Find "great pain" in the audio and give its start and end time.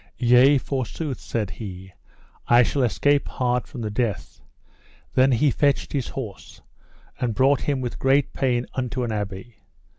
7.99-8.65